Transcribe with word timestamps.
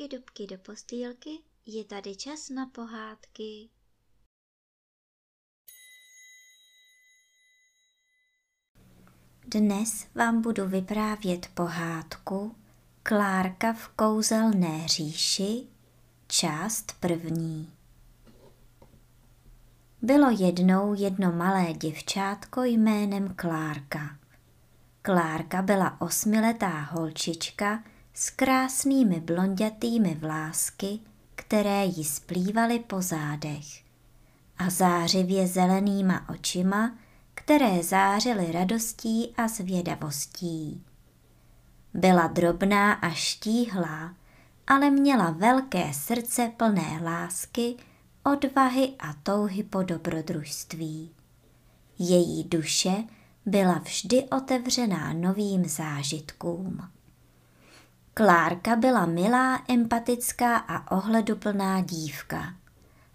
dubky, 0.00 0.16
dubky 0.16 0.46
do 0.46 0.58
postýlky, 0.58 1.30
je 1.66 1.84
tady 1.84 2.16
čas 2.16 2.48
na 2.48 2.66
pohádky. 2.66 3.68
Dnes 9.46 10.06
vám 10.14 10.42
budu 10.42 10.66
vyprávět 10.68 11.46
pohádku 11.54 12.56
Klárka 13.02 13.72
v 13.72 13.88
kouzelné 13.88 14.88
říši, 14.88 15.66
část 16.28 16.92
první. 17.00 17.72
Bylo 20.02 20.30
jednou 20.30 20.94
jedno 20.94 21.32
malé 21.32 21.72
děvčátko 21.72 22.64
jménem 22.64 23.34
Klárka. 23.34 24.18
Klárka 25.02 25.62
byla 25.62 26.00
osmiletá 26.00 26.80
holčička 26.80 27.84
s 28.14 28.30
krásnými 28.30 29.20
blondětými 29.20 30.14
vlásky, 30.14 30.98
které 31.34 31.84
jí 31.84 32.04
splývaly 32.04 32.78
po 32.78 33.02
zádech 33.02 33.64
a 34.58 34.70
zářivě 34.70 35.46
zelenýma 35.46 36.28
očima, 36.28 36.98
které 37.34 37.82
zářily 37.82 38.52
radostí 38.52 39.34
a 39.36 39.48
zvědavostí. 39.48 40.84
Byla 41.94 42.26
drobná 42.26 42.92
a 42.92 43.10
štíhlá, 43.10 44.14
ale 44.66 44.90
měla 44.90 45.30
velké 45.30 45.92
srdce 45.92 46.52
plné 46.56 47.00
lásky, 47.04 47.76
odvahy 48.24 48.92
a 48.98 49.12
touhy 49.22 49.62
po 49.62 49.82
dobrodružství. 49.82 51.10
Její 51.98 52.44
duše 52.44 53.04
byla 53.46 53.78
vždy 53.78 54.24
otevřená 54.24 55.12
novým 55.12 55.64
zážitkům. 55.64 56.80
Klárka 58.14 58.76
byla 58.76 59.06
milá, 59.06 59.62
empatická 59.68 60.56
a 60.56 60.96
ohleduplná 60.96 61.80
dívka. 61.80 62.54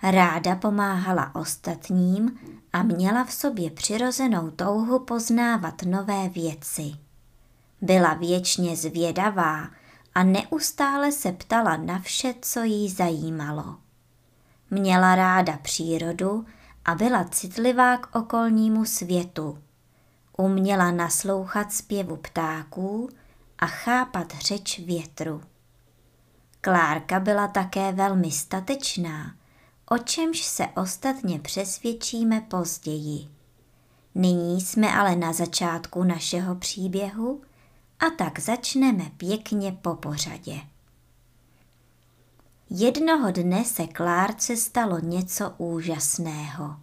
Ráda 0.03 0.55
pomáhala 0.55 1.35
ostatním 1.35 2.39
a 2.73 2.83
měla 2.83 3.23
v 3.23 3.33
sobě 3.33 3.71
přirozenou 3.71 4.51
touhu 4.51 4.99
poznávat 4.99 5.81
nové 5.83 6.29
věci. 6.29 6.91
Byla 7.81 8.13
věčně 8.13 8.75
zvědavá 8.75 9.69
a 10.15 10.23
neustále 10.23 11.11
se 11.11 11.31
ptala 11.31 11.77
na 11.77 11.99
vše, 11.99 12.33
co 12.41 12.63
jí 12.63 12.89
zajímalo. 12.89 13.75
Měla 14.71 15.15
ráda 15.15 15.57
přírodu 15.57 16.45
a 16.85 16.95
byla 16.95 17.23
citlivá 17.23 17.97
k 17.97 18.15
okolnímu 18.15 18.85
světu. 18.85 19.57
Uměla 20.37 20.91
naslouchat 20.91 21.73
zpěvu 21.73 22.15
ptáků 22.15 23.09
a 23.59 23.65
chápat 23.65 24.33
řeč 24.41 24.79
větru. 24.79 25.41
Klárka 26.61 27.19
byla 27.19 27.47
také 27.47 27.91
velmi 27.91 28.31
statečná, 28.31 29.35
o 29.89 29.97
čemž 29.97 30.43
se 30.43 30.67
ostatně 30.67 31.39
přesvědčíme 31.39 32.41
později. 32.41 33.29
Nyní 34.15 34.61
jsme 34.61 34.95
ale 34.95 35.15
na 35.15 35.33
začátku 35.33 36.03
našeho 36.03 36.55
příběhu 36.55 37.41
a 37.99 38.09
tak 38.09 38.39
začneme 38.39 39.11
pěkně 39.17 39.71
po 39.71 39.95
pořadě. 39.95 40.61
Jednoho 42.69 43.31
dne 43.31 43.65
se 43.65 43.87
Klárce 43.87 44.57
stalo 44.57 44.99
něco 44.99 45.53
úžasného. 45.57 46.75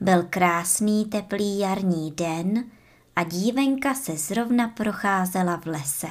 Byl 0.00 0.22
krásný 0.30 1.04
teplý 1.04 1.58
jarní 1.58 2.10
den 2.10 2.64
a 3.16 3.24
dívenka 3.24 3.94
se 3.94 4.16
zrovna 4.16 4.68
procházela 4.68 5.56
v 5.56 5.66
lese. 5.66 6.08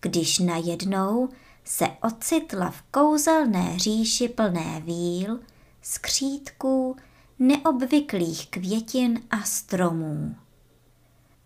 Když 0.00 0.38
najednou 0.38 1.28
se 1.64 1.88
ocitla 2.02 2.70
v 2.70 2.82
kouzelné 2.82 3.78
říši 3.78 4.28
plné 4.28 4.80
víl, 4.80 5.40
skřítků, 5.82 6.96
neobvyklých 7.38 8.50
květin 8.50 9.20
a 9.30 9.42
stromů. 9.42 10.36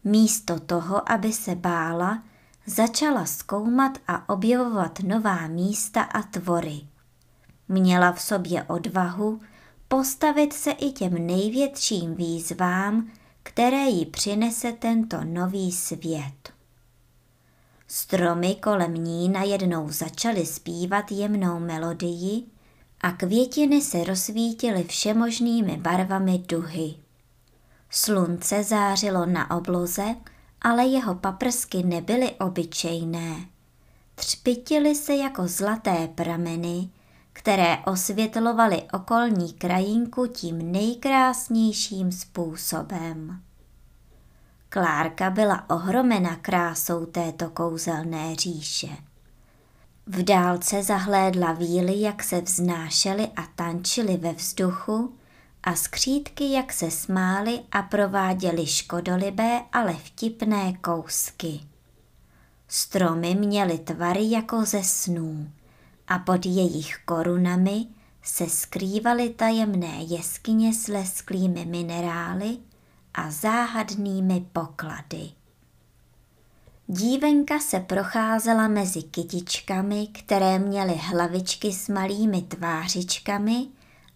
Místo 0.04 0.60
toho, 0.60 1.12
aby 1.12 1.32
se 1.32 1.54
bála, 1.54 2.22
začala 2.66 3.25
zkoumat 3.25 3.98
a 4.09 4.28
objevovat 4.28 5.00
nová 5.00 5.47
místa 5.47 6.03
a 6.03 6.22
tvory. 6.22 6.81
Měla 7.69 8.12
v 8.12 8.22
sobě 8.22 8.62
odvahu 8.62 9.41
postavit 9.88 10.53
se 10.53 10.70
i 10.70 10.92
těm 10.92 11.26
největším 11.26 12.15
výzvám, 12.15 13.10
které 13.42 13.84
jí 13.88 14.06
přinese 14.06 14.72
tento 14.72 15.25
nový 15.25 15.72
svět. 15.72 16.53
Stromy 17.86 18.54
kolem 18.54 18.94
ní 18.94 19.28
najednou 19.28 19.91
začaly 19.91 20.47
zpívat 20.47 21.12
jemnou 21.12 21.58
melodii 21.58 22.44
a 23.00 23.12
květiny 23.12 23.82
se 23.82 24.04
rozsvítily 24.04 24.84
všemožnými 24.84 25.76
barvami 25.76 26.38
duhy. 26.38 26.94
Slunce 27.91 28.64
zářilo 28.64 29.26
na 29.26 29.50
obloze, 29.50 30.14
ale 30.62 30.86
jeho 30.86 31.14
paprsky 31.14 31.82
nebyly 31.82 32.30
obyčejné. 32.30 33.47
Třpitily 34.14 34.94
se 34.94 35.14
jako 35.14 35.48
zlaté 35.48 36.09
prameny, 36.14 36.88
které 37.32 37.78
osvětlovaly 37.78 38.82
okolní 38.93 39.53
krajinku 39.53 40.26
tím 40.26 40.72
nejkrásnějším 40.72 42.12
způsobem. 42.12 43.43
Klárka 44.69 45.31
byla 45.31 45.71
ohromena 45.71 46.37
krásou 46.37 47.06
této 47.06 47.50
kouzelné 47.50 48.37
říše. 48.37 48.88
V 50.06 50.22
dálce 50.22 50.82
zahlédla 50.82 51.53
víly, 51.53 52.00
jak 52.00 52.22
se 52.22 52.41
vznášely 52.41 53.28
a 53.37 53.42
tančily 53.56 54.16
ve 54.16 54.32
vzduchu 54.32 55.15
a 55.62 55.75
skřítky, 55.75 56.53
jak 56.53 56.72
se 56.72 56.91
smály 56.91 57.60
a 57.72 57.82
prováděly 57.82 58.66
škodolibé, 58.66 59.60
ale 59.72 59.94
vtipné 59.94 60.72
kousky. 60.72 61.60
Stromy 62.69 63.34
měly 63.34 63.78
tvary 63.78 64.31
jako 64.31 64.65
ze 64.65 64.82
snů 64.82 65.50
a 66.12 66.18
pod 66.18 66.46
jejich 66.46 66.96
korunami 67.04 67.86
se 68.22 68.48
skrývaly 68.48 69.30
tajemné 69.30 70.02
jeskyně 70.02 70.74
s 70.74 70.88
lesklými 70.88 71.64
minerály 71.64 72.58
a 73.14 73.30
záhadnými 73.30 74.46
poklady. 74.52 75.30
Dívenka 76.86 77.60
se 77.60 77.80
procházela 77.80 78.68
mezi 78.68 79.02
kytičkami, 79.02 80.06
které 80.06 80.58
měly 80.58 80.94
hlavičky 80.94 81.72
s 81.72 81.88
malými 81.88 82.42
tvářičkami 82.42 83.66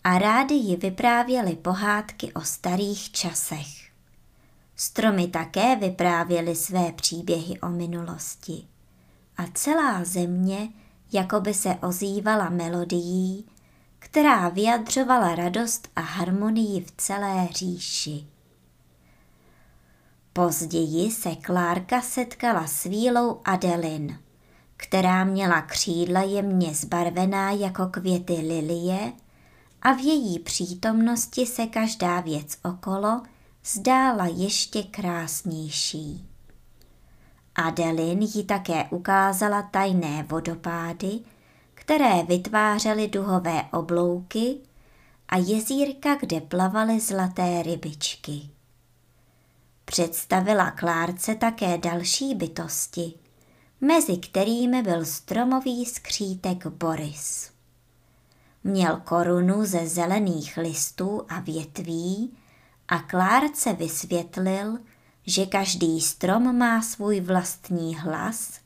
a 0.04 0.18
rády 0.18 0.54
ji 0.54 0.76
vyprávěly 0.76 1.56
pohádky 1.56 2.32
o 2.32 2.40
starých 2.40 3.12
časech. 3.12 3.90
Stromy 4.76 5.28
také 5.28 5.76
vyprávěly 5.76 6.56
své 6.56 6.92
příběhy 6.92 7.60
o 7.60 7.68
minulosti. 7.68 8.66
A 9.36 9.42
celá 9.54 10.04
země 10.04 10.68
jako 11.12 11.40
by 11.40 11.54
se 11.54 11.74
ozývala 11.74 12.48
melodií, 12.48 13.46
která 13.98 14.48
vyjadřovala 14.48 15.34
radost 15.34 15.88
a 15.96 16.00
harmonii 16.00 16.80
v 16.80 16.92
celé 16.96 17.48
říši. 17.50 18.26
Později 20.32 21.10
se 21.10 21.36
Klárka 21.36 22.00
setkala 22.02 22.66
s 22.66 22.84
vílou 22.84 23.40
Adelin, 23.44 24.18
která 24.76 25.24
měla 25.24 25.62
křídla 25.62 26.22
jemně 26.22 26.74
zbarvená 26.74 27.50
jako 27.50 27.86
květy 27.86 28.32
lilie 28.32 29.12
a 29.82 29.92
v 29.92 29.98
její 29.98 30.38
přítomnosti 30.38 31.46
se 31.46 31.66
každá 31.66 32.20
věc 32.20 32.58
okolo 32.64 33.22
zdála 33.64 34.26
ještě 34.26 34.82
krásnější. 34.82 36.35
Adelin 37.56 38.22
jí 38.22 38.44
také 38.44 38.84
ukázala 38.90 39.62
tajné 39.62 40.26
vodopády, 40.28 41.20
které 41.74 42.22
vytvářely 42.22 43.08
duhové 43.08 43.62
oblouky 43.72 44.56
a 45.28 45.36
jezírka, 45.36 46.14
kde 46.14 46.40
plavaly 46.40 47.00
zlaté 47.00 47.62
rybičky. 47.62 48.50
Představila 49.84 50.70
Klárce 50.70 51.34
také 51.34 51.78
další 51.78 52.34
bytosti, 52.34 53.14
mezi 53.80 54.16
kterými 54.16 54.82
byl 54.82 55.04
stromový 55.04 55.86
skřítek 55.86 56.66
Boris. 56.66 57.50
Měl 58.64 58.96
korunu 59.04 59.64
ze 59.64 59.88
zelených 59.88 60.56
listů 60.56 61.22
a 61.28 61.40
větví 61.40 62.36
a 62.88 62.98
Klárce 62.98 63.72
vysvětlil, 63.72 64.78
že 65.26 65.46
každý 65.46 66.00
strom 66.00 66.58
má 66.58 66.82
svůj 66.82 67.20
vlastní 67.20 67.96
hlas 67.96 68.60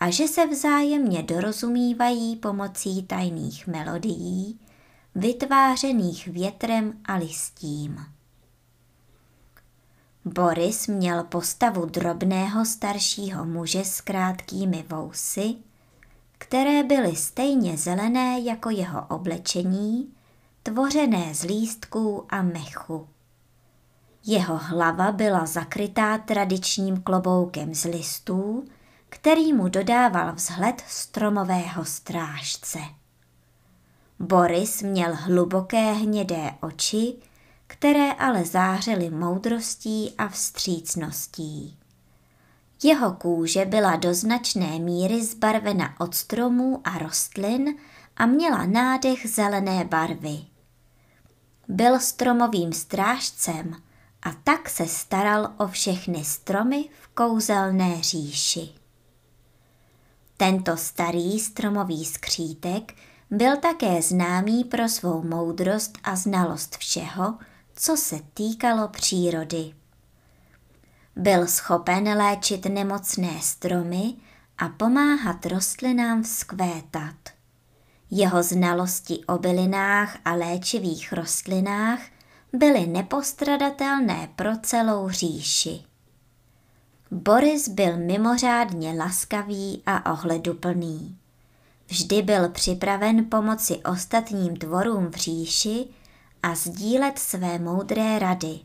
a 0.00 0.10
že 0.10 0.28
se 0.28 0.46
vzájemně 0.46 1.22
dorozumívají 1.22 2.36
pomocí 2.36 3.02
tajných 3.02 3.66
melodií, 3.66 4.60
vytvářených 5.14 6.28
větrem 6.28 6.92
a 7.04 7.14
listím. 7.14 8.06
Boris 10.24 10.86
měl 10.86 11.24
postavu 11.24 11.86
drobného 11.86 12.64
staršího 12.64 13.44
muže 13.44 13.84
s 13.84 14.00
krátkými 14.00 14.84
vousy, 14.88 15.54
které 16.38 16.82
byly 16.82 17.16
stejně 17.16 17.76
zelené 17.76 18.40
jako 18.40 18.70
jeho 18.70 19.06
oblečení, 19.06 20.12
tvořené 20.62 21.34
z 21.34 21.42
lístků 21.42 22.26
a 22.28 22.42
mechu. 22.42 23.08
Jeho 24.26 24.58
hlava 24.58 25.12
byla 25.12 25.46
zakrytá 25.46 26.18
tradičním 26.18 27.02
kloboukem 27.02 27.74
z 27.74 27.84
listů, 27.84 28.64
který 29.08 29.52
mu 29.52 29.68
dodával 29.68 30.32
vzhled 30.32 30.82
stromového 30.86 31.84
strážce. 31.84 32.78
Boris 34.18 34.82
měl 34.82 35.14
hluboké 35.14 35.92
hnědé 35.92 36.54
oči, 36.60 37.14
které 37.66 38.12
ale 38.12 38.44
zářily 38.44 39.10
moudrostí 39.10 40.14
a 40.18 40.28
vstřícností. 40.28 41.78
Jeho 42.82 43.12
kůže 43.12 43.64
byla 43.64 43.96
do 43.96 44.14
značné 44.14 44.78
míry 44.78 45.24
zbarvena 45.24 46.00
od 46.00 46.14
stromů 46.14 46.80
a 46.84 46.98
rostlin 46.98 47.74
a 48.16 48.26
měla 48.26 48.66
nádech 48.66 49.30
zelené 49.30 49.84
barvy. 49.84 50.38
Byl 51.68 52.00
stromovým 52.00 52.72
strážcem 52.72 53.76
a 54.22 54.32
tak 54.44 54.68
se 54.68 54.86
staral 54.86 55.52
o 55.58 55.68
všechny 55.68 56.24
stromy 56.24 56.88
v 57.02 57.08
kouzelné 57.08 58.02
říši. 58.02 58.68
Tento 60.36 60.76
starý 60.76 61.40
stromový 61.40 62.04
skřítek 62.04 62.94
byl 63.30 63.56
také 63.56 64.02
známý 64.02 64.64
pro 64.64 64.88
svou 64.88 65.22
moudrost 65.22 65.98
a 66.04 66.16
znalost 66.16 66.76
všeho, 66.76 67.38
co 67.74 67.96
se 67.96 68.20
týkalo 68.34 68.88
přírody. 68.88 69.72
Byl 71.16 71.46
schopen 71.46 72.08
léčit 72.08 72.66
nemocné 72.66 73.40
stromy 73.40 74.14
a 74.58 74.68
pomáhat 74.68 75.46
rostlinám 75.46 76.22
vzkvétat. 76.22 77.14
Jeho 78.10 78.42
znalosti 78.42 79.24
o 79.26 79.38
bylinách 79.38 80.18
a 80.24 80.34
léčivých 80.34 81.12
rostlinách 81.12 82.00
byly 82.52 82.86
nepostradatelné 82.86 84.28
pro 84.36 84.50
celou 84.62 85.08
říši. 85.08 85.84
Boris 87.10 87.68
byl 87.68 87.96
mimořádně 87.96 88.92
laskavý 88.92 89.82
a 89.86 90.12
ohleduplný. 90.12 91.16
Vždy 91.88 92.22
byl 92.22 92.48
připraven 92.48 93.24
pomoci 93.24 93.76
ostatním 93.76 94.56
tvorům 94.56 95.10
v 95.10 95.14
říši 95.14 95.88
a 96.42 96.54
sdílet 96.54 97.18
své 97.18 97.58
moudré 97.58 98.18
rady. 98.18 98.60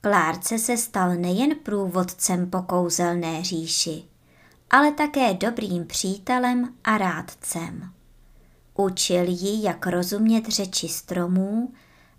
Klárce 0.00 0.58
se 0.58 0.76
stal 0.76 1.14
nejen 1.14 1.50
průvodcem 1.62 2.50
po 2.50 2.62
kouzelné 2.62 3.44
říši, 3.44 4.04
ale 4.70 4.92
také 4.92 5.34
dobrým 5.34 5.86
přítelem 5.86 6.74
a 6.84 6.98
rádcem. 6.98 7.90
Učil 8.74 9.24
ji, 9.28 9.62
jak 9.62 9.86
rozumět 9.86 10.46
řeči 10.48 10.88
stromů 10.88 11.72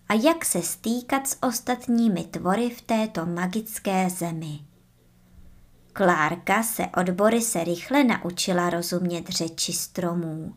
a 0.09 0.13
jak 0.13 0.45
se 0.45 0.62
stýkat 0.62 1.27
s 1.27 1.38
ostatními 1.44 2.24
tvory 2.24 2.69
v 2.69 2.81
této 2.81 3.25
magické 3.25 4.09
zemi. 4.09 4.59
Klárka 5.94 6.63
se 6.63 6.88
od 6.98 7.09
Borise 7.09 7.63
rychle 7.63 8.04
naučila 8.04 8.69
rozumět 8.69 9.30
řeči 9.30 9.74
stromů 9.74 10.56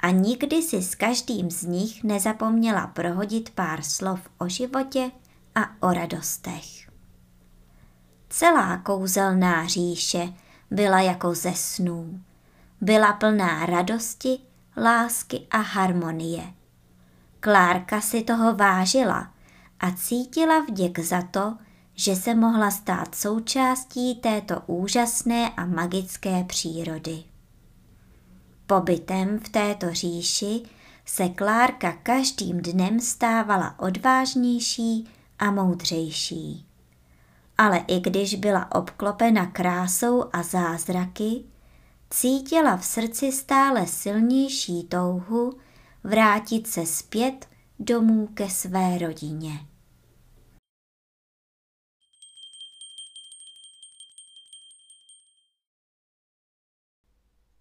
a 0.00 0.10
nikdy 0.10 0.62
si 0.62 0.82
s 0.82 0.94
každým 0.94 1.50
z 1.50 1.62
nich 1.62 2.04
nezapomněla 2.04 2.86
prohodit 2.86 3.50
pár 3.50 3.82
slov 3.82 4.20
o 4.38 4.48
životě 4.48 5.10
a 5.54 5.86
o 5.86 5.92
radostech. 5.92 6.90
Celá 8.28 8.76
kouzelná 8.76 9.66
říše 9.66 10.32
byla 10.70 11.00
jako 11.00 11.34
ze 11.34 11.52
snů. 11.54 12.20
Byla 12.80 13.12
plná 13.12 13.66
radosti, 13.66 14.38
lásky 14.76 15.46
a 15.50 15.58
harmonie. 15.58 16.52
Klárka 17.46 18.00
si 18.00 18.22
toho 18.22 18.54
vážila 18.54 19.32
a 19.80 19.90
cítila 19.90 20.60
vděk 20.60 20.98
za 20.98 21.22
to, 21.22 21.56
že 21.94 22.16
se 22.16 22.34
mohla 22.34 22.70
stát 22.70 23.14
součástí 23.14 24.14
této 24.14 24.62
úžasné 24.66 25.50
a 25.56 25.66
magické 25.66 26.44
přírody. 26.44 27.24
Pobytem 28.66 29.38
v 29.38 29.48
této 29.48 29.94
říši 29.94 30.62
se 31.04 31.28
Klárka 31.28 31.92
každým 31.92 32.60
dnem 32.60 33.00
stávala 33.00 33.78
odvážnější 33.78 35.08
a 35.38 35.50
moudřejší. 35.50 36.66
Ale 37.58 37.78
i 37.86 38.00
když 38.00 38.34
byla 38.34 38.74
obklopena 38.74 39.46
krásou 39.46 40.24
a 40.32 40.42
zázraky, 40.42 41.44
cítila 42.10 42.76
v 42.76 42.84
srdci 42.84 43.32
stále 43.32 43.86
silnější 43.86 44.84
touhu 44.84 45.52
vrátit 46.06 46.66
se 46.66 46.86
zpět 46.86 47.48
domů 47.78 48.26
ke 48.26 48.50
své 48.50 48.98
rodině. 48.98 49.50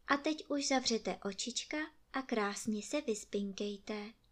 A 0.07 0.17
teď 0.17 0.45
už 0.49 0.67
zavřete 0.67 1.17
očička 1.25 1.77
a 2.13 2.21
krásně 2.21 2.83
se 2.83 3.01
vyspinkejte. 3.01 4.24